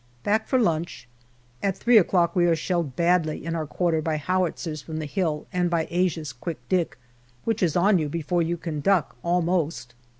[0.23, 1.07] Back for lunch.
[1.61, 5.45] At three o'clock we are shelled badly in our quarter by howitzers from the hill
[5.53, 6.97] and by Asia's" Quick Dick,"
[7.43, 9.93] which is on you before one can duck almost.